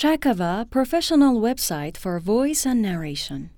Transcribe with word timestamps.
Chakava 0.00 0.64
professional 0.70 1.42
website 1.42 1.98
for 1.98 2.18
voice 2.20 2.64
and 2.64 2.80
narration. 2.80 3.50